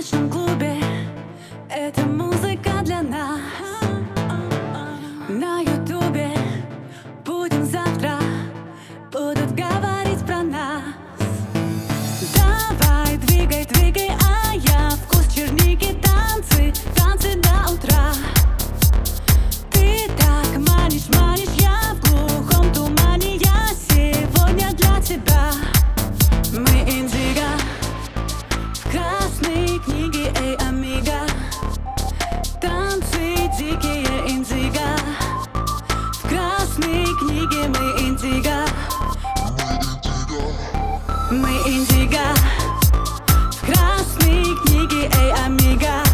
[0.00, 0.76] ночном клубе.
[1.68, 3.38] Эта музыка для нас.
[5.28, 6.30] На ютубе.
[7.22, 8.18] Будем завтра.
[9.12, 10.82] Будут говорить про нас.
[12.34, 18.12] Давай, двигай, двигай, а я Вкус черники, танцы, танцы до утра
[19.70, 21.29] Ты так манишь, манишь,
[37.50, 38.64] книге мы индиго
[41.30, 42.34] Мы индиго
[43.52, 46.09] В красной книге, эй, амиго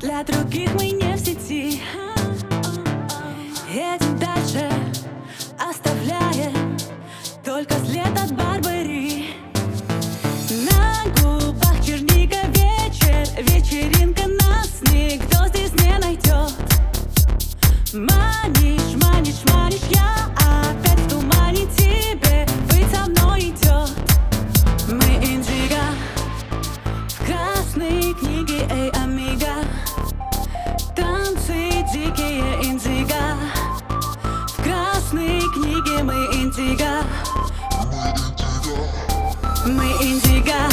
[0.00, 1.82] Для других мы не в сети.
[3.68, 4.18] Едем
[36.60, 37.04] индиго
[39.66, 40.69] Мы индиго